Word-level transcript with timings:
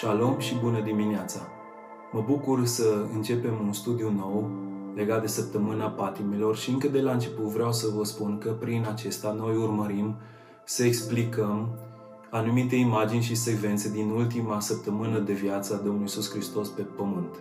Shalom 0.00 0.38
și 0.38 0.54
bună 0.54 0.80
dimineața! 0.80 1.40
Mă 2.12 2.24
bucur 2.26 2.66
să 2.66 3.06
începem 3.14 3.58
un 3.66 3.72
studiu 3.72 4.10
nou 4.10 4.50
legat 4.94 5.20
de 5.20 5.26
săptămâna 5.26 5.86
patimilor 5.86 6.56
și 6.56 6.70
încă 6.70 6.88
de 6.88 7.00
la 7.00 7.12
început 7.12 7.44
vreau 7.44 7.72
să 7.72 7.88
vă 7.96 8.04
spun 8.04 8.38
că 8.38 8.50
prin 8.50 8.86
acesta 8.90 9.32
noi 9.32 9.56
urmărim 9.56 10.16
să 10.64 10.84
explicăm 10.84 11.68
anumite 12.30 12.76
imagini 12.76 13.22
și 13.22 13.34
secvențe 13.34 13.90
din 13.90 14.10
ultima 14.10 14.60
săptămână 14.60 15.18
de 15.18 15.32
viață 15.32 15.74
a 15.74 15.76
Domnului 15.76 16.02
Iisus 16.02 16.30
Hristos 16.30 16.68
pe 16.68 16.82
pământ. 16.82 17.34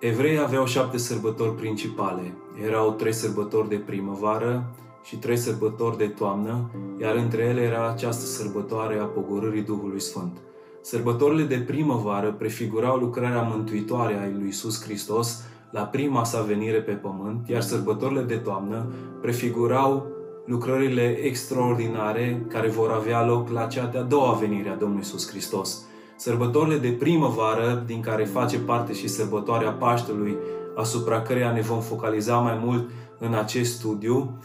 Evreii 0.00 0.38
aveau 0.38 0.66
șapte 0.66 0.96
sărbători 0.96 1.54
principale. 1.54 2.34
Erau 2.66 2.90
trei 2.90 3.12
sărbători 3.12 3.68
de 3.68 3.76
primăvară 3.76 4.74
și 5.02 5.16
trei 5.16 5.36
sărbători 5.36 5.96
de 5.96 6.06
toamnă, 6.06 6.70
iar 7.00 7.14
între 7.14 7.42
ele 7.42 7.60
era 7.60 7.90
această 7.90 8.24
sărbătoare 8.24 8.98
a 8.98 9.04
pogorârii 9.04 9.62
Duhului 9.62 10.00
Sfânt. 10.00 10.38
Sărbătorile 10.84 11.42
de 11.42 11.56
primăvară 11.56 12.32
prefigurau 12.32 12.96
lucrarea 12.96 13.42
mântuitoare 13.42 14.14
a 14.14 14.38
lui 14.38 14.48
Isus 14.48 14.82
Hristos 14.82 15.42
la 15.70 15.80
prima 15.80 16.24
sa 16.24 16.40
venire 16.42 16.78
pe 16.78 16.92
pământ, 16.92 17.48
iar 17.48 17.60
sărbătorile 17.60 18.22
de 18.22 18.36
toamnă 18.36 18.86
prefigurau 19.20 20.06
lucrările 20.46 21.02
extraordinare 21.02 22.46
care 22.48 22.68
vor 22.68 22.90
avea 22.90 23.24
loc 23.26 23.48
la 23.48 23.66
cea 23.66 23.86
de-a 23.86 24.02
doua 24.02 24.32
venire 24.32 24.68
a 24.68 24.76
Domnului 24.76 25.04
Isus 25.04 25.28
Hristos. 25.30 25.84
Sărbătorile 26.16 26.76
de 26.76 26.88
primăvară, 26.88 27.82
din 27.86 28.00
care 28.00 28.24
face 28.24 28.58
parte 28.58 28.92
și 28.92 29.08
sărbătoarea 29.08 29.70
Paștelui, 29.70 30.36
asupra 30.76 31.22
căreia 31.22 31.52
ne 31.52 31.60
vom 31.60 31.80
focaliza 31.80 32.36
mai 32.36 32.60
mult 32.64 32.90
în 33.18 33.34
acest 33.34 33.74
studiu, 33.74 34.38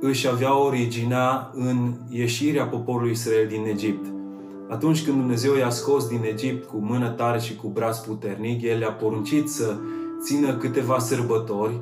își 0.00 0.28
avea 0.28 0.58
originea 0.58 1.50
în 1.54 1.92
ieșirea 2.08 2.64
poporului 2.64 3.10
Israel 3.10 3.46
din 3.48 3.64
Egipt. 3.66 4.17
Atunci 4.68 5.04
când 5.04 5.16
Dumnezeu 5.16 5.56
i-a 5.56 5.70
scos 5.70 6.08
din 6.08 6.22
Egipt 6.24 6.68
cu 6.68 6.76
mână 6.76 7.08
tare 7.08 7.38
și 7.38 7.56
cu 7.56 7.68
braț 7.68 7.98
puternic, 7.98 8.62
El 8.62 8.78
le-a 8.78 8.92
poruncit 8.92 9.50
să 9.50 9.76
țină 10.22 10.56
câteva 10.56 10.98
sărbători 10.98 11.80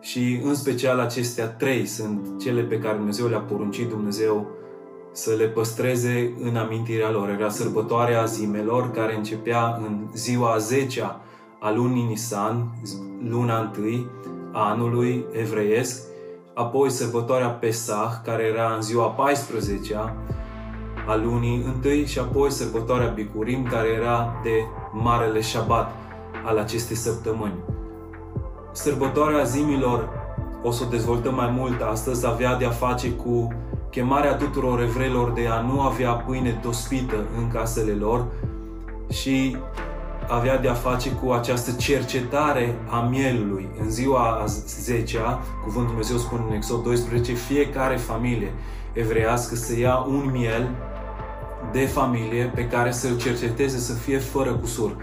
și 0.00 0.40
în 0.44 0.54
special 0.54 0.98
acestea 0.98 1.46
trei 1.46 1.86
sunt 1.86 2.40
cele 2.40 2.62
pe 2.62 2.78
care 2.78 2.96
Dumnezeu 2.96 3.26
le-a 3.26 3.38
poruncit 3.38 3.88
Dumnezeu 3.88 4.46
să 5.12 5.34
le 5.38 5.46
păstreze 5.46 6.34
în 6.42 6.56
amintirea 6.56 7.10
lor. 7.10 7.28
Era 7.28 7.48
sărbătoarea 7.48 8.24
zimelor 8.24 8.90
care 8.90 9.16
începea 9.16 9.80
în 9.86 10.06
ziua 10.14 10.56
10 10.58 11.02
a 11.60 11.70
lunii 11.70 12.06
Nisan, 12.06 12.72
luna 13.28 13.60
întâi 13.60 14.06
a 14.52 14.70
anului 14.70 15.24
evreiesc, 15.32 16.02
apoi 16.54 16.90
sărbătoarea 16.90 17.48
Pesach, 17.48 18.22
care 18.24 18.42
era 18.42 18.72
în 18.74 18.82
ziua 18.82 19.06
14 19.06 20.14
a 21.08 21.14
lunii 21.14 21.62
întâi 21.66 22.06
și 22.06 22.18
apoi 22.18 22.50
sărbătoarea 22.50 23.08
Bicurim, 23.08 23.64
care 23.64 23.88
era 23.88 24.40
de 24.42 24.50
Marele 24.92 25.40
Șabat 25.40 25.92
al 26.44 26.58
acestei 26.58 26.96
săptămâni. 26.96 27.54
Sărbătoarea 28.72 29.42
zimilor, 29.42 30.08
o 30.62 30.70
să 30.70 30.84
o 30.86 30.90
dezvoltăm 30.90 31.34
mai 31.34 31.50
mult 31.56 31.80
astăzi, 31.80 32.26
avea 32.26 32.56
de-a 32.56 32.70
face 32.70 33.10
cu 33.10 33.52
chemarea 33.90 34.34
tuturor 34.34 34.80
evreilor 34.80 35.30
de 35.30 35.46
a 35.46 35.60
nu 35.60 35.80
avea 35.80 36.12
pâine 36.12 36.60
dospită 36.62 37.16
în 37.38 37.48
casele 37.50 37.92
lor 37.92 38.24
și 39.10 39.56
avea 40.28 40.58
de-a 40.58 40.74
face 40.74 41.10
cu 41.10 41.30
această 41.30 41.70
cercetare 41.72 42.74
a 42.90 43.00
mielului. 43.00 43.68
În 43.80 43.90
ziua 43.90 44.44
10-a, 44.46 45.40
cuvântul 45.64 45.86
Dumnezeu 45.86 46.16
spune 46.16 46.42
în 46.48 46.54
Exod 46.54 46.82
12, 46.82 47.32
fiecare 47.32 47.96
familie 47.96 48.52
evreiască 48.92 49.54
să 49.54 49.78
ia 49.78 50.04
un 50.08 50.30
miel 50.32 50.68
de 51.72 51.86
familie 51.86 52.52
pe 52.54 52.66
care 52.66 52.90
să-l 52.90 53.16
cerceteze 53.16 53.78
să 53.78 53.92
fie 53.92 54.18
fără 54.18 54.52
cusur. 54.52 54.96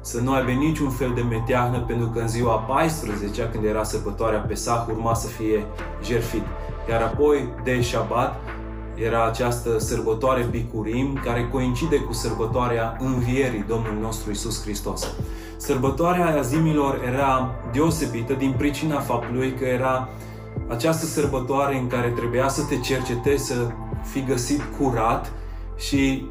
Să 0.00 0.20
nu 0.20 0.32
aibă 0.32 0.50
niciun 0.50 0.90
fel 0.90 1.12
de 1.14 1.20
meteahnă, 1.20 1.78
pentru 1.78 2.06
că 2.06 2.20
în 2.20 2.28
ziua 2.28 2.56
14 2.56 3.48
când 3.52 3.64
era 3.64 3.82
sărbătoarea 3.82 4.38
Pesach, 4.38 4.88
urma 4.88 5.14
să 5.14 5.26
fie 5.26 5.64
jerfit. 6.04 6.42
Iar 6.88 7.02
apoi, 7.02 7.48
de 7.64 7.80
Shabbat, 7.80 8.40
era 8.94 9.26
această 9.26 9.78
sărbătoare 9.78 10.46
Bicurim, 10.50 11.20
care 11.24 11.48
coincide 11.52 11.96
cu 11.96 12.12
sărbătoarea 12.12 12.96
Învierii 13.00 13.64
Domnului 13.68 14.00
nostru 14.00 14.30
Isus 14.30 14.62
Hristos. 14.62 15.08
Sărbătoarea 15.56 16.38
Azimilor 16.38 17.00
era 17.12 17.50
deosebită 17.72 18.32
din 18.32 18.54
pricina 18.58 19.00
faptului 19.00 19.54
că 19.54 19.64
era 19.64 20.08
această 20.68 21.06
sărbătoare 21.06 21.78
în 21.78 21.86
care 21.86 22.08
trebuia 22.08 22.48
să 22.48 22.62
te 22.62 22.76
cercetezi 22.78 23.44
să 23.44 23.66
fii 24.02 24.24
găsit 24.24 24.62
curat 24.78 25.32
și 25.80 26.26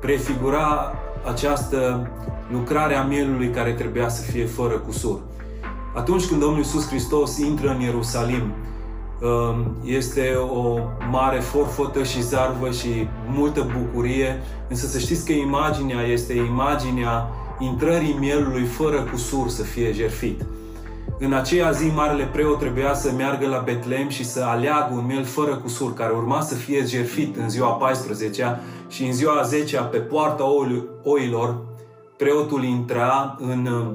prefigura 0.00 0.94
această 1.26 2.10
lucrare 2.50 2.94
a 2.94 3.02
mielului 3.02 3.50
care 3.50 3.72
trebuia 3.72 4.08
să 4.08 4.22
fie 4.22 4.46
fără 4.46 4.74
cusur. 4.78 5.20
Atunci 5.94 6.26
când 6.26 6.40
Domnul 6.40 6.58
Iisus 6.58 6.88
Hristos 6.88 7.38
intră 7.38 7.70
în 7.70 7.80
Ierusalim, 7.80 8.42
um, 9.20 9.76
este 9.84 10.34
o 10.34 10.78
mare 11.10 11.40
forfotă 11.40 12.02
și 12.02 12.22
zarvă 12.22 12.70
și 12.70 13.08
multă 13.28 13.66
bucurie, 13.78 14.42
însă 14.68 14.86
să 14.86 14.98
știți 14.98 15.26
că 15.26 15.32
imaginea 15.32 16.02
este 16.02 16.32
imaginea 16.32 17.28
intrării 17.58 18.16
mielului 18.18 18.64
fără 18.64 19.02
cusur 19.02 19.48
să 19.48 19.62
fie 19.62 19.92
jerfit. 19.92 20.44
În 21.20 21.32
aceea 21.32 21.70
zi, 21.70 21.86
Marele 21.94 22.24
Preot 22.24 22.58
trebuia 22.58 22.94
să 22.94 23.12
meargă 23.16 23.46
la 23.46 23.62
Betlem 23.64 24.08
și 24.08 24.24
să 24.24 24.42
aleagă 24.44 24.94
un 24.94 25.06
miel 25.06 25.24
fără 25.24 25.56
cusur, 25.56 25.94
care 25.94 26.12
urma 26.12 26.40
să 26.40 26.54
fie 26.54 26.84
jerfit 26.86 27.36
în 27.36 27.50
ziua 27.50 27.68
14 27.68 28.60
și 28.88 29.04
în 29.04 29.12
ziua 29.12 29.42
10 29.42 29.76
pe 29.90 29.96
poarta 29.96 30.44
oilor, 31.02 31.56
preotul 32.16 32.64
intra 32.64 33.36
în 33.40 33.66
uh, 33.66 33.86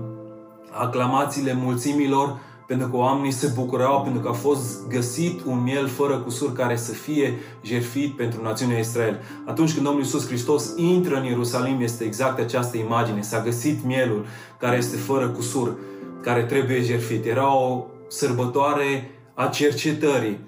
aclamațiile 0.72 1.53
mulțimilor 1.53 2.38
pentru 2.67 2.88
că 2.88 2.97
oamenii 2.97 3.31
se 3.31 3.51
bucurau 3.56 4.01
pentru 4.01 4.22
că 4.22 4.29
a 4.29 4.33
fost 4.33 4.88
găsit 4.88 5.41
un 5.45 5.63
miel 5.63 5.88
fără 5.88 6.17
cusur 6.17 6.53
care 6.53 6.75
să 6.75 6.91
fie 6.91 7.33
jerfit 7.62 8.16
pentru 8.16 8.41
națiunea 8.44 8.79
Israel. 8.79 9.19
Atunci 9.45 9.73
când 9.73 9.85
Domnul 9.85 10.03
Iisus 10.03 10.28
Hristos 10.28 10.73
intră 10.75 11.16
în 11.16 11.23
Ierusalim, 11.23 11.81
este 11.81 12.03
exact 12.03 12.39
această 12.39 12.78
imagine. 12.78 13.22
S-a 13.22 13.41
găsit 13.41 13.85
mielul 13.85 14.25
care 14.59 14.78
este 14.78 14.95
fără 14.95 15.29
cusur 15.29 15.75
care 16.23 16.44
trebuie 16.44 16.81
jertfit. 16.81 17.25
Era 17.25 17.56
o 17.57 17.85
sărbătoare 18.07 19.11
a 19.34 19.47
cercetării 19.47 20.39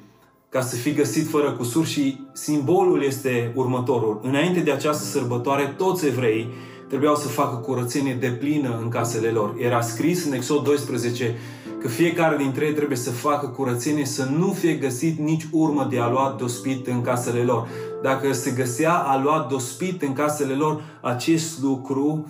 ca 0.49 0.61
să 0.61 0.75
fii 0.75 0.93
găsit 0.93 1.29
fără 1.29 1.51
cusur 1.51 1.85
și 1.85 2.19
simbolul 2.33 3.03
este 3.03 3.51
următorul. 3.55 4.19
Înainte 4.23 4.59
de 4.59 4.71
această 4.71 5.03
sărbătoare, 5.03 5.73
toți 5.77 6.05
evrei 6.05 6.47
trebuiau 6.87 7.15
să 7.15 7.27
facă 7.27 7.55
curățenie 7.55 8.13
de 8.13 8.27
plină 8.27 8.79
în 8.81 8.89
casele 8.89 9.27
lor. 9.27 9.55
Era 9.59 9.81
scris 9.81 10.25
în 10.25 10.33
Exod 10.33 10.63
12 10.63 11.35
că 11.81 11.87
fiecare 11.87 12.37
dintre 12.37 12.65
ei 12.65 12.73
trebuie 12.73 12.97
să 12.97 13.11
facă 13.11 13.47
curățenie, 13.47 14.05
să 14.05 14.29
nu 14.37 14.47
fie 14.47 14.73
găsit 14.73 15.19
nici 15.19 15.47
urmă 15.51 15.87
de 15.89 15.99
aluat 15.99 16.37
dospit 16.37 16.87
în 16.87 17.01
casele 17.01 17.43
lor. 17.43 17.67
Dacă 18.01 18.33
se 18.33 18.51
găsea 18.51 18.93
aluat 18.93 19.49
dospit 19.49 20.01
în 20.01 20.13
casele 20.13 20.53
lor, 20.53 20.83
acest 21.01 21.61
lucru 21.61 22.27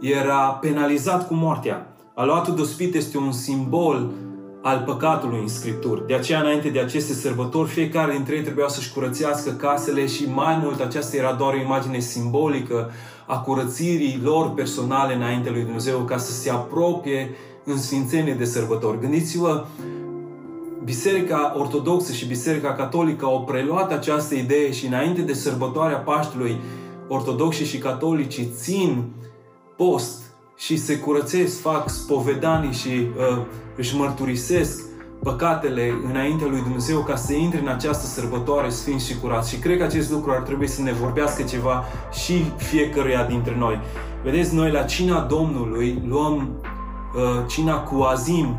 era 0.00 0.58
penalizat 0.60 1.26
cu 1.26 1.34
moartea. 1.34 1.87
Aluatul 2.18 2.54
dospit 2.54 2.94
este 2.94 3.18
un 3.18 3.32
simbol 3.32 4.10
al 4.62 4.82
păcatului 4.86 5.40
în 5.40 5.48
Scripturi. 5.48 6.06
De 6.06 6.14
aceea, 6.14 6.40
înainte 6.40 6.68
de 6.68 6.78
aceste 6.78 7.12
sărbători, 7.12 7.68
fiecare 7.68 8.12
dintre 8.12 8.36
ei 8.36 8.42
trebuia 8.42 8.68
să-și 8.68 8.92
curățească 8.92 9.50
casele 9.50 10.06
și 10.06 10.28
mai 10.34 10.60
mult 10.62 10.80
aceasta 10.80 11.16
era 11.16 11.32
doar 11.32 11.54
o 11.54 11.60
imagine 11.60 11.98
simbolică 11.98 12.90
a 13.26 13.40
curățirii 13.40 14.20
lor 14.22 14.50
personale 14.54 15.14
înainte 15.14 15.50
lui 15.50 15.62
Dumnezeu 15.62 15.98
ca 15.98 16.16
să 16.16 16.32
se 16.32 16.50
apropie 16.50 17.30
în 17.64 17.78
sfințenie 17.78 18.34
de 18.34 18.44
sărbători. 18.44 19.00
Gândiți-vă, 19.00 19.66
Biserica 20.84 21.54
Ortodoxă 21.58 22.12
și 22.12 22.26
Biserica 22.26 22.72
Catolică 22.72 23.24
au 23.24 23.44
preluat 23.44 23.92
această 23.92 24.34
idee 24.34 24.72
și 24.72 24.86
înainte 24.86 25.20
de 25.20 25.32
sărbătoarea 25.32 25.98
Paștelui, 25.98 26.60
ortodoxi 27.08 27.64
și 27.64 27.78
catolicii 27.78 28.52
țin 28.56 29.04
post 29.76 30.27
și 30.58 30.76
se 30.76 30.98
curățesc, 30.98 31.60
fac 31.60 31.88
spovedanii 31.88 32.72
și 32.72 32.88
uh, 32.88 33.42
își 33.76 33.96
mărturisesc 33.96 34.82
păcatele 35.22 35.92
înaintea 36.08 36.46
lui 36.46 36.60
Dumnezeu 36.60 37.00
ca 37.00 37.16
să 37.16 37.32
intre 37.34 37.60
în 37.60 37.68
această 37.68 38.06
sărbătoare 38.06 38.68
sfinți 38.68 39.06
și 39.06 39.18
curat. 39.18 39.46
Și 39.46 39.56
cred 39.56 39.78
că 39.78 39.84
acest 39.84 40.10
lucru 40.10 40.30
ar 40.30 40.42
trebui 40.42 40.68
să 40.68 40.82
ne 40.82 40.92
vorbească 40.92 41.42
ceva 41.42 41.84
și 42.12 42.52
fiecăruia 42.56 43.24
dintre 43.24 43.56
noi. 43.58 43.80
Vedeți, 44.24 44.54
noi 44.54 44.70
la 44.70 44.82
cina 44.82 45.20
Domnului 45.20 46.02
luăm 46.08 46.36
uh, 46.36 47.46
cina 47.46 47.80
cu 47.80 48.02
azim 48.02 48.56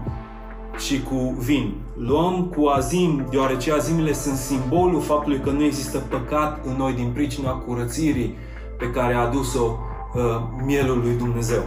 și 0.77 1.03
cu 1.03 1.35
vin. 1.39 1.73
Luăm 1.97 2.53
cu 2.55 2.65
azim, 2.65 3.27
deoarece 3.29 3.73
azimile 3.73 4.13
sunt 4.13 4.35
simbolul 4.35 5.01
faptului 5.01 5.39
că 5.39 5.49
nu 5.49 5.63
există 5.63 5.97
păcat 5.97 6.65
în 6.65 6.75
noi 6.77 6.93
din 6.93 7.11
pricina 7.13 7.51
curățirii 7.51 8.35
pe 8.77 8.91
care 8.91 9.13
a 9.13 9.19
adus-o 9.19 9.77
uh, 10.13 10.21
mielul 10.65 10.99
lui 10.99 11.13
Dumnezeu. 11.17 11.63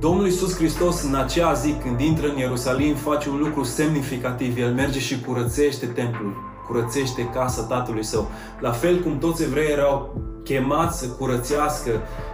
Domnul 0.00 0.24
Iisus 0.24 0.56
Hristos 0.56 1.02
în 1.02 1.14
acea 1.14 1.52
zi 1.52 1.72
când 1.72 2.00
intră 2.00 2.28
în 2.28 2.36
Ierusalim 2.36 2.94
face 2.94 3.28
un 3.28 3.38
lucru 3.38 3.62
semnificativ. 3.62 4.58
El 4.58 4.72
merge 4.72 4.98
și 4.98 5.20
curățește 5.20 5.86
templul, 5.86 6.36
curățește 6.66 7.28
casa 7.34 7.62
tatălui 7.62 8.04
său. 8.04 8.30
La 8.60 8.70
fel 8.70 9.00
cum 9.00 9.18
toți 9.18 9.42
evrei 9.42 9.70
erau 9.70 10.14
chemați 10.44 10.98
să 10.98 11.08
curățească, 11.08 11.90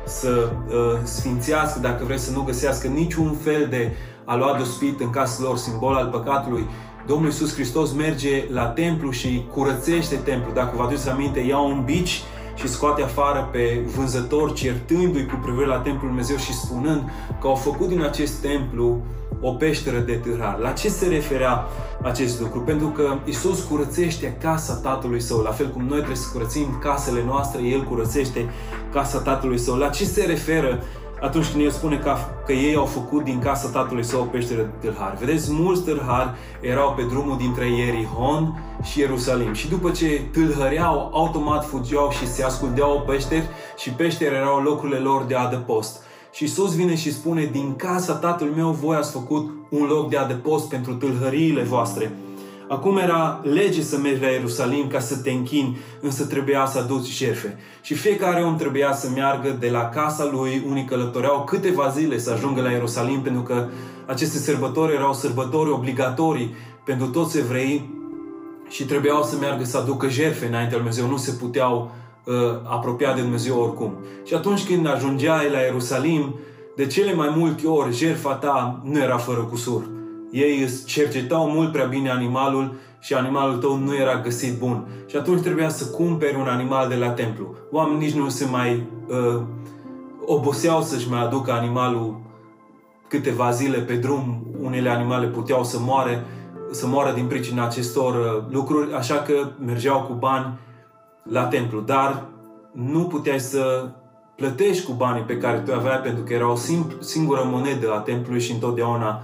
să 0.07 0.51
uh, 0.69 0.75
sfințească, 1.03 1.79
dacă 1.81 2.05
vreți 2.05 2.25
să 2.25 2.33
nu 2.33 2.43
găsească 2.43 2.87
niciun 2.87 3.37
fel 3.43 3.67
de 3.71 3.93
aluat 4.25 4.59
dospit 4.59 5.01
în 5.01 5.11
casă 5.11 5.43
lor, 5.43 5.57
simbol 5.57 5.95
al 5.95 6.07
păcatului, 6.07 6.67
Domnul 7.07 7.27
Iisus 7.27 7.55
Hristos 7.55 7.93
merge 7.93 8.45
la 8.51 8.67
templu 8.67 9.11
și 9.11 9.45
curățește 9.53 10.17
templu. 10.17 10.53
Dacă 10.53 10.77
vă 10.77 10.83
aduceți 10.83 11.09
aminte, 11.09 11.41
ia 11.41 11.59
un 11.59 11.83
bici 11.85 12.23
și 12.55 12.69
scoate 12.69 13.03
afară 13.03 13.49
pe 13.53 13.85
vânzător, 13.97 14.53
certându-i 14.53 15.27
cu 15.27 15.39
privire 15.43 15.67
la 15.67 15.79
templul 15.79 16.09
Dumnezeu 16.09 16.37
și 16.37 16.53
spunând 16.53 17.03
că 17.41 17.47
au 17.47 17.55
făcut 17.55 17.89
din 17.89 18.03
acest 18.03 18.41
templu 18.41 19.03
o 19.41 19.51
peșteră 19.51 19.99
de 19.99 20.13
târhar. 20.13 20.59
La 20.59 20.71
ce 20.71 20.89
se 20.89 21.07
referea 21.07 21.65
acest 22.03 22.41
lucru? 22.41 22.61
Pentru 22.61 22.87
că 22.87 23.19
Isus 23.25 23.63
curățește 23.63 24.37
casa 24.41 24.75
Tatălui 24.75 25.21
Său, 25.21 25.39
la 25.39 25.51
fel 25.51 25.71
cum 25.71 25.83
noi 25.83 25.97
trebuie 25.97 26.17
să 26.17 26.29
curățim 26.33 26.79
casele 26.83 27.23
noastre, 27.27 27.63
El 27.63 27.85
curățește 27.85 28.51
casa 28.93 29.19
Tatălui 29.19 29.59
Său. 29.59 29.75
La 29.75 29.89
ce 29.89 30.05
se 30.05 30.25
referă 30.25 30.83
atunci 31.25 31.51
când 31.51 31.65
el 31.65 31.71
spune 31.71 31.97
că, 31.97 32.17
că 32.47 32.53
ei 32.53 32.75
au 32.75 32.85
făcut 32.85 33.25
din 33.25 33.39
casa 33.39 33.69
tatălui 33.69 34.05
său 34.05 34.21
o 34.21 34.25
peșteră 34.25 34.61
de 34.61 34.87
tâlhari. 34.87 35.19
Vedeți, 35.19 35.53
mulți 35.53 35.83
tâlhari 35.83 36.31
erau 36.61 36.93
pe 36.97 37.03
drumul 37.03 37.37
dintre 37.37 37.71
Ierihon 37.71 38.63
și 38.83 39.01
Ierusalim 39.01 39.53
și 39.53 39.69
după 39.69 39.91
ce 39.91 40.23
tâlhăreau, 40.33 41.11
automat 41.13 41.67
fugeau 41.67 42.11
și 42.11 42.29
se 42.29 42.45
ascundeau 42.45 43.05
peșteri 43.07 43.49
și 43.77 43.91
peșteri 43.91 44.35
erau 44.35 44.61
locurile 44.61 44.99
lor 44.99 45.23
de 45.23 45.35
adăpost. 45.35 46.03
Și 46.33 46.43
Iisus 46.43 46.75
vine 46.75 46.95
și 46.95 47.13
spune, 47.13 47.45
din 47.53 47.75
casa 47.77 48.15
tatălui 48.15 48.55
meu 48.57 48.71
voi 48.71 48.97
ați 48.97 49.13
făcut 49.13 49.51
un 49.69 49.87
loc 49.87 50.09
de 50.09 50.17
adăpost 50.17 50.69
pentru 50.69 50.95
tâlhăriile 50.95 51.63
voastre. 51.63 52.13
Acum 52.69 52.97
era 52.97 53.41
lege 53.43 53.83
să 53.83 53.99
mergi 53.99 54.23
la 54.23 54.29
Ierusalim 54.29 54.87
ca 54.87 55.01
să 55.01 55.17
te 55.17 55.31
închini, 55.31 55.79
însă 56.01 56.25
trebuia 56.25 56.67
să 56.67 56.79
aduci 56.79 57.07
șerfe. 57.07 57.59
Și 57.83 57.95
fiecare 57.95 58.43
om 58.43 58.57
trebuia 58.57 58.93
să 58.93 59.09
meargă 59.15 59.57
de 59.61 59.71
la 59.71 59.89
casa 59.89 60.29
lui, 60.33 60.65
unii 60.69 60.85
călătoreau 60.85 61.45
câteva 61.45 61.89
zile 61.89 62.19
să 62.19 62.31
ajungă 62.31 62.61
la 62.61 62.71
Ierusalim, 62.71 63.21
pentru 63.21 63.43
că 63.43 63.69
aceste 64.07 64.39
sărbători 64.39 64.95
erau 64.95 65.13
sărbători 65.13 65.71
obligatorii 65.71 66.55
pentru 66.85 67.07
toți 67.07 67.39
evreii 67.39 68.03
și 68.69 68.85
trebuiau 68.85 69.23
să 69.23 69.37
meargă 69.41 69.65
să 69.65 69.79
aducă 69.79 70.09
jerfe 70.09 70.47
înaintea 70.47 70.77
lui 70.77 70.87
Dumnezeu, 70.87 71.07
nu 71.07 71.17
se 71.17 71.33
puteau 71.33 71.91
uh, 72.25 72.35
apropia 72.65 73.15
de 73.15 73.21
Dumnezeu 73.21 73.61
oricum. 73.61 73.95
Și 74.25 74.35
atunci 74.35 74.67
când 74.67 74.87
ajungeai 74.87 75.51
la 75.51 75.59
Ierusalim, 75.59 76.35
de 76.77 76.87
cele 76.87 77.15
mai 77.15 77.33
multe 77.37 77.67
ori, 77.67 77.97
jertfa 77.97 78.35
ta 78.35 78.81
nu 78.85 78.99
era 78.99 79.17
fără 79.17 79.41
cusur 79.41 79.93
ei 80.35 80.63
îți 80.63 80.85
cercetau 80.85 81.51
mult 81.51 81.73
prea 81.73 81.85
bine 81.85 82.11
animalul 82.11 82.75
și 83.01 83.15
animalul 83.15 83.57
tău 83.57 83.77
nu 83.77 83.95
era 83.95 84.21
găsit 84.21 84.59
bun. 84.59 84.87
Și 85.07 85.17
atunci 85.17 85.41
trebuia 85.41 85.69
să 85.69 85.87
cumperi 85.87 86.37
un 86.37 86.47
animal 86.47 86.89
de 86.89 86.95
la 86.95 87.11
templu. 87.11 87.55
Oamenii 87.71 88.07
nici 88.07 88.15
nu 88.15 88.29
se 88.29 88.45
mai 88.45 88.87
uh, 89.09 89.43
oboseau 90.25 90.83
să-și 90.83 91.11
mai 91.11 91.23
aducă 91.23 91.53
animalul 91.53 92.21
câteva 93.09 93.51
zile 93.51 93.79
pe 93.79 93.95
drum. 93.95 94.47
Unele 94.63 94.89
animale 94.89 95.27
puteau 95.27 95.65
să 95.65 95.79
moare, 95.81 96.25
să 96.71 96.87
moară 96.87 97.13
din 97.13 97.27
pricina 97.27 97.65
acestor 97.65 98.15
uh, 98.15 98.53
lucruri, 98.53 98.95
așa 98.95 99.15
că 99.15 99.49
mergeau 99.65 100.03
cu 100.03 100.13
bani 100.13 100.59
la 101.23 101.45
templu. 101.45 101.81
Dar 101.81 102.27
nu 102.73 103.05
puteai 103.05 103.41
să 103.41 103.89
plătești 104.37 104.87
cu 104.87 104.93
banii 104.93 105.23
pe 105.23 105.39
care 105.39 105.59
tu 105.59 105.73
aveai 105.75 105.99
pentru 105.99 106.25
că 106.25 106.33
era 106.33 106.51
o 106.51 106.57
singură 107.01 107.43
monedă 107.45 107.93
a 107.93 107.99
templului 107.99 108.41
și 108.41 108.53
întotdeauna 108.53 109.23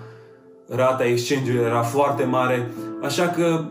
rata 0.70 1.05
exchange 1.05 1.52
era 1.52 1.82
foarte 1.82 2.25
mare, 2.25 2.70
așa 3.02 3.28
că 3.28 3.64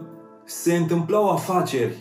se 0.46 0.76
întâmplau 0.76 1.30
afaceri 1.30 1.96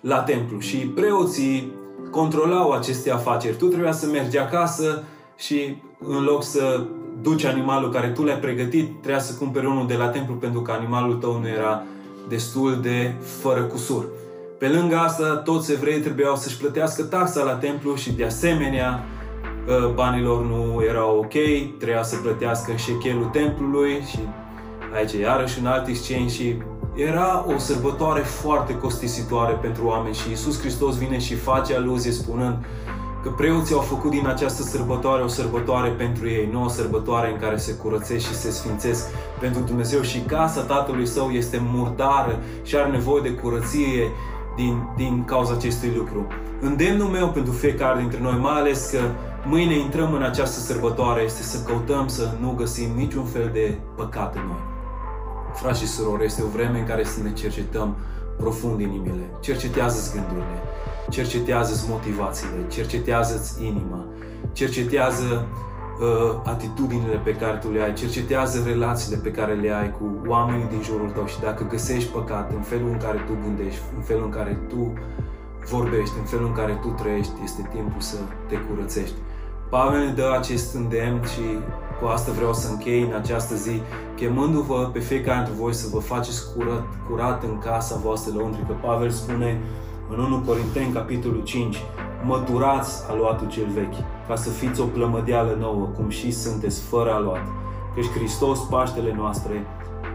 la 0.00 0.18
templu 0.18 0.58
și 0.58 0.76
preoții 0.76 1.72
controlau 2.10 2.70
aceste 2.70 3.10
afaceri. 3.10 3.56
Tu 3.56 3.66
trebuia 3.66 3.92
să 3.92 4.06
mergi 4.06 4.38
acasă 4.38 5.02
și 5.36 5.82
în 6.06 6.24
loc 6.24 6.42
să 6.42 6.84
duci 7.22 7.44
animalul 7.44 7.90
care 7.90 8.08
tu 8.08 8.24
l-ai 8.24 8.38
pregătit, 8.38 8.90
trebuia 8.90 9.18
să 9.18 9.34
cumperi 9.34 9.66
unul 9.66 9.86
de 9.86 9.94
la 9.94 10.08
templu 10.08 10.34
pentru 10.34 10.60
că 10.60 10.72
animalul 10.72 11.14
tău 11.14 11.38
nu 11.40 11.48
era 11.48 11.82
destul 12.28 12.78
de 12.82 13.14
fără 13.40 13.60
cusur. 13.60 14.04
Pe 14.58 14.68
lângă 14.68 14.96
asta, 14.96 15.36
toți 15.36 15.72
evrei 15.72 16.00
trebuiau 16.00 16.36
să-și 16.36 16.56
plătească 16.56 17.02
taxa 17.02 17.42
la 17.42 17.54
templu 17.54 17.94
și 17.94 18.12
de 18.12 18.24
asemenea 18.24 19.04
ă, 19.68 19.92
banilor 19.94 20.44
nu 20.44 20.82
erau 20.88 21.18
ok, 21.18 21.32
trebuia 21.78 22.02
să 22.02 22.16
plătească 22.16 22.72
șechelul 22.76 23.24
templului 23.24 24.00
și 24.10 24.18
aici 24.94 25.12
iarăși 25.12 25.58
un 25.60 25.66
alt 25.66 25.86
exchange 25.86 26.34
și 26.34 26.56
era 26.94 27.44
o 27.54 27.58
sărbătoare 27.58 28.20
foarte 28.20 28.78
costisitoare 28.78 29.52
pentru 29.52 29.86
oameni 29.86 30.14
și 30.14 30.30
Isus 30.30 30.60
Hristos 30.60 30.98
vine 30.98 31.18
și 31.18 31.34
face 31.34 31.74
aluzie 31.74 32.10
spunând 32.10 32.56
că 33.22 33.30
preoții 33.30 33.74
au 33.74 33.80
făcut 33.80 34.10
din 34.10 34.26
această 34.26 34.62
sărbătoare 34.62 35.22
o 35.22 35.26
sărbătoare 35.26 35.88
pentru 35.88 36.28
ei, 36.28 36.48
nu 36.52 36.64
o 36.64 36.68
sărbătoare 36.68 37.32
în 37.32 37.38
care 37.38 37.56
se 37.56 37.74
curățesc 37.74 38.26
și 38.26 38.34
se 38.34 38.50
sfințesc 38.50 39.08
pentru 39.40 39.62
Dumnezeu 39.62 40.00
și 40.00 40.18
casa 40.20 40.60
Tatălui 40.60 41.06
Său 41.06 41.30
este 41.30 41.62
murdară 41.72 42.38
și 42.62 42.76
are 42.76 42.90
nevoie 42.90 43.22
de 43.22 43.32
curăție 43.32 44.10
din, 44.56 44.88
din 44.96 45.24
cauza 45.24 45.52
acestui 45.52 45.92
lucru. 45.96 46.26
Îndemnul 46.60 47.08
meu 47.08 47.28
pentru 47.28 47.52
fiecare 47.52 48.00
dintre 48.00 48.20
noi, 48.20 48.38
mai 48.40 48.60
ales 48.60 48.90
că 48.90 49.00
mâine 49.46 49.78
intrăm 49.78 50.12
în 50.12 50.22
această 50.22 50.60
sărbătoare, 50.60 51.22
este 51.22 51.42
să 51.42 51.62
căutăm 51.62 52.08
să 52.08 52.34
nu 52.40 52.54
găsim 52.56 52.90
niciun 52.96 53.24
fel 53.24 53.50
de 53.52 53.78
păcat 53.96 54.34
în 54.34 54.42
noi. 54.46 54.73
Frați 55.54 55.80
și 55.80 55.86
surori, 55.86 56.24
este 56.24 56.42
o 56.42 56.46
vreme 56.46 56.78
în 56.78 56.86
care 56.86 57.04
să 57.04 57.22
ne 57.22 57.32
cercetăm 57.32 57.96
profund 58.36 58.80
inimile. 58.80 59.30
Cercetează-ți 59.40 60.12
gândurile, 60.12 60.58
cercetează-ți 61.10 61.88
motivațiile, 61.88 62.66
cercetează-ți 62.68 63.64
inima, 63.64 64.04
cercetează 64.52 65.46
uh, 66.00 66.40
atitudinile 66.44 67.16
pe 67.24 67.34
care 67.36 67.56
tu 67.56 67.70
le 67.70 67.82
ai, 67.82 67.92
cercetează 67.92 68.62
relațiile 68.66 69.16
pe 69.16 69.30
care 69.30 69.54
le 69.54 69.70
ai 69.70 69.90
cu 69.98 70.28
oamenii 70.28 70.66
din 70.68 70.82
jurul 70.82 71.10
tău 71.10 71.26
și 71.26 71.40
dacă 71.40 71.66
găsești 71.70 72.10
păcat 72.10 72.52
în 72.52 72.60
felul 72.60 72.88
în 72.88 72.98
care 72.98 73.18
tu 73.26 73.32
gândești, 73.42 73.80
în 73.96 74.02
felul 74.02 74.24
în 74.24 74.30
care 74.30 74.58
tu 74.68 74.92
vorbești, 75.70 76.14
în 76.18 76.24
felul 76.24 76.46
în 76.46 76.52
care 76.52 76.78
tu 76.82 76.88
trăiești, 76.88 77.32
este 77.44 77.68
timpul 77.72 78.00
să 78.00 78.16
te 78.48 78.56
curățești. 78.56 79.14
Pavel 79.70 80.06
ne 80.06 80.12
dă 80.12 80.36
acest 80.38 80.74
îndemn 80.74 81.22
și 81.22 81.46
cu 82.00 82.06
asta 82.06 82.32
vreau 82.32 82.52
să 82.52 82.70
închei 82.70 83.02
în 83.02 83.14
această 83.14 83.54
zi, 83.54 83.82
chemându-vă 84.16 84.90
pe 84.92 84.98
fiecare 84.98 85.36
dintre 85.36 85.62
voi 85.62 85.74
să 85.74 85.88
vă 85.92 85.98
faceți 85.98 86.54
curat, 86.56 86.84
curat 87.08 87.42
în 87.42 87.58
casa 87.58 88.00
voastră 88.02 88.32
lăuntrică. 88.36 88.76
Pavel 88.80 89.10
spune 89.10 89.60
în 90.10 90.18
1 90.18 90.42
Corinteni, 90.46 90.92
capitolul 90.92 91.42
5, 91.42 91.76
măturați 92.24 93.04
aluatul 93.10 93.48
cel 93.48 93.66
vechi, 93.74 94.26
ca 94.28 94.34
să 94.34 94.50
fiți 94.50 94.80
o 94.80 94.84
plămădeală 94.84 95.56
nouă, 95.60 95.88
cum 95.96 96.08
și 96.08 96.30
sunteți 96.30 96.80
fără 96.80 97.12
aluat. 97.12 97.46
Căci 97.94 98.10
Hristos, 98.14 98.58
Paștele 98.58 99.14
noastre, 99.16 99.66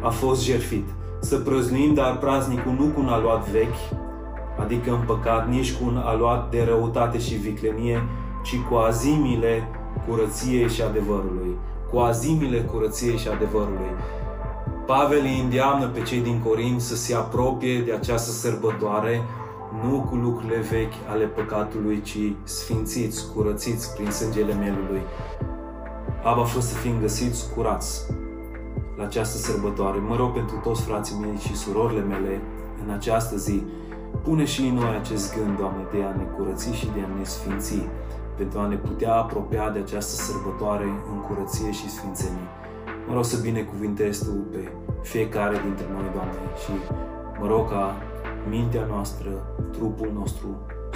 a 0.03 0.09
fost 0.09 0.43
jerfit. 0.43 0.87
Să 1.21 1.37
prăznuim 1.37 1.93
dar 1.93 2.17
praznicul 2.17 2.71
nu 2.71 2.85
cu 2.85 2.99
un 2.99 3.07
aluat 3.07 3.49
vechi, 3.49 3.99
adică 4.59 4.91
în 4.91 5.01
păcat, 5.05 5.49
nici 5.49 5.73
cu 5.73 5.83
un 5.85 5.97
aluat 6.05 6.49
de 6.49 6.63
răutate 6.67 7.19
și 7.19 7.35
viclenie, 7.35 8.03
ci 8.43 8.59
cu 8.69 8.75
azimile 8.75 9.67
curăției 10.07 10.69
și 10.69 10.81
adevărului. 10.81 11.57
Cu 11.91 11.97
azimile 11.97 12.61
curăției 12.61 13.17
și 13.17 13.27
adevărului. 13.27 13.91
Pavel 14.85 15.21
îi 15.21 15.39
îndeamnă 15.43 15.87
pe 15.87 16.01
cei 16.01 16.19
din 16.19 16.41
Corint 16.45 16.81
să 16.81 16.95
se 16.95 17.15
apropie 17.15 17.81
de 17.81 17.93
această 17.93 18.31
sărbătoare 18.31 19.21
nu 19.83 20.07
cu 20.09 20.15
lucrurile 20.15 20.59
vechi 20.59 20.93
ale 21.09 21.25
păcatului, 21.25 22.01
ci 22.01 22.17
sfințiți, 22.43 23.33
curățiți 23.35 23.93
prin 23.93 24.11
sângele 24.11 24.53
mielului. 24.53 25.01
Aba 26.23 26.43
fost 26.43 26.67
să 26.67 26.75
fim 26.75 26.99
găsiți 26.99 27.53
curați 27.53 28.05
la 28.97 29.03
această 29.03 29.37
sărbătoare. 29.37 29.97
Mă 29.97 30.15
rog 30.15 30.33
pentru 30.33 30.55
toți 30.63 30.81
frații 30.81 31.17
mei 31.21 31.37
și 31.39 31.55
surorile 31.55 32.01
mele 32.01 32.41
în 32.85 32.93
această 32.93 33.37
zi, 33.37 33.63
pune 34.23 34.45
și 34.45 34.61
în 34.61 34.73
noi 34.73 34.95
acest 34.99 35.35
gând, 35.35 35.57
Doamne, 35.57 35.83
de 35.91 36.03
a 36.03 36.15
ne 36.15 36.23
curăți 36.23 36.73
și 36.73 36.85
de 36.85 36.99
a 36.99 37.17
ne 37.17 37.23
sfinți 37.23 37.87
pentru 38.39 38.59
a 38.59 38.67
ne 38.67 38.75
putea 38.75 39.13
apropia 39.15 39.69
de 39.69 39.79
această 39.79 40.15
sărbătoare 40.23 40.87
în 41.11 41.19
curăție 41.27 41.71
și 41.71 41.89
sfințenie. 41.89 42.47
Mă 43.07 43.13
rog 43.13 43.25
să 43.25 43.37
binecuvintezi 43.41 44.25
Tu 44.25 44.31
pe 44.51 44.71
fiecare 45.01 45.57
dintre 45.65 45.85
noi, 45.93 46.07
Doamne, 46.13 46.41
și 46.63 46.71
mă 47.39 47.47
rog 47.47 47.69
ca 47.69 47.95
mintea 48.49 48.85
noastră, 48.85 49.29
trupul 49.71 50.11
nostru, 50.19 50.47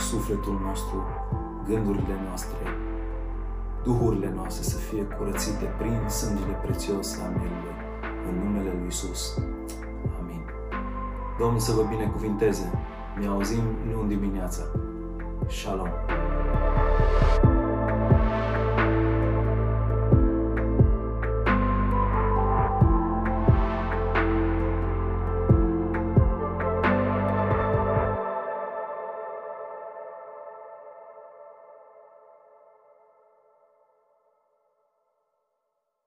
sufletul 0.10 0.58
nostru, 0.68 0.98
gândurile 1.68 2.16
noastre, 2.28 2.64
duhurile 3.84 4.32
noastre 4.36 4.64
să 4.64 4.78
fie 4.78 5.04
curățite 5.04 5.66
prin 5.78 6.10
sângele 6.10 6.56
prețios 6.66 7.08
al 7.24 7.32
mielului, 7.40 7.78
în 8.28 8.34
numele 8.44 8.72
Lui 8.78 8.88
Isus. 8.88 9.22
Amin. 10.20 10.44
Domnul 11.40 11.60
să 11.60 11.72
vă 11.72 11.84
binecuvinteze. 11.90 12.72
Ne 13.20 13.28
auzim 13.28 13.64
luni 13.94 14.10
dimineața. 14.10 14.64
Shalom. 15.48 15.90
Bye. 17.14 17.53